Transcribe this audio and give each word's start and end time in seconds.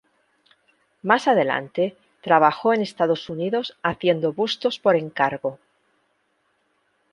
Más 1.03 1.27
adelante 1.27 1.95
trabajó 2.23 2.73
en 2.73 2.81
Estados 2.81 3.29
Unidos 3.29 3.77
haciendo 3.83 4.33
bustos 4.33 4.79
por 4.79 4.95
encargo. 4.95 5.59